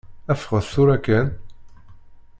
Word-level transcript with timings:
Ffɣet 0.41 0.67
tura 0.73 0.97
kan. 1.05 1.27